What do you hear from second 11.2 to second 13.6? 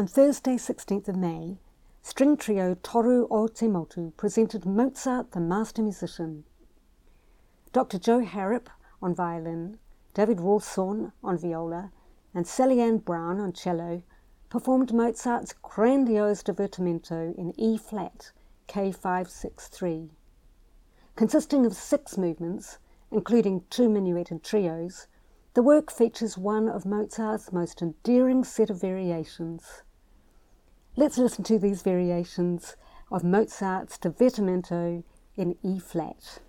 on viola, and Sally Ann Brown on